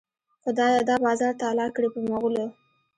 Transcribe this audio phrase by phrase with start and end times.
[0.43, 2.45] خدایه دا بازار تالا کړې په مغلو.